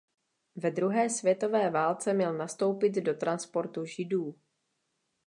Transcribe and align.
Ve 0.55 0.71
druhé 0.71 1.09
světové 1.09 1.69
válce 1.69 2.13
měl 2.13 2.33
nastoupit 2.37 2.93
do 2.95 3.13
transportu 3.13 3.85
židů. 3.85 4.35